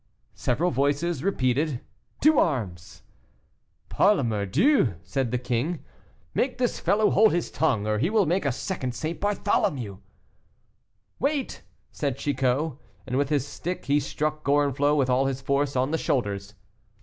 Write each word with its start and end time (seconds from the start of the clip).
Several 0.33 0.71
voices 0.71 1.23
repeated, 1.23 1.79
"To 2.21 2.39
arms!" 2.39 3.03
"Par 3.87 4.15
la 4.15 4.23
mordieu!" 4.23 4.95
said 5.03 5.29
the 5.29 5.37
king, 5.37 5.83
"make 6.33 6.57
this 6.57 6.79
fellow 6.79 7.11
hold 7.11 7.33
his 7.33 7.51
tongue, 7.51 7.85
or 7.85 7.99
he 7.99 8.09
will 8.09 8.25
make 8.25 8.43
a 8.43 8.51
second 8.51 8.95
St. 8.95 9.19
Bartholomew!" 9.19 9.99
"Wait," 11.19 11.61
said 11.91 12.17
Chicot, 12.17 12.79
and 13.05 13.15
with 13.15 13.29
his 13.29 13.45
stick 13.47 13.85
he 13.85 13.99
struck 13.99 14.43
Gorenflot 14.43 14.97
with 14.97 15.07
all 15.11 15.27
his 15.27 15.39
force 15.39 15.75
on 15.75 15.91
the 15.91 15.99
shoulders. 15.99 16.55